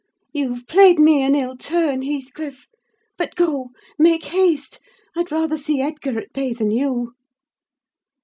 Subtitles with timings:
[0.33, 2.67] You've played me an ill turn, Heathcliff!
[3.19, 4.79] But go—make haste!
[5.15, 7.13] I'd rather see Edgar at bay than you."